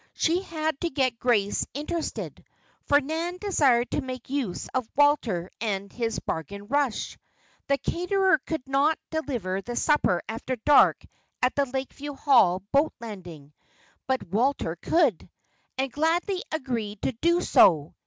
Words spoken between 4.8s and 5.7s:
Walter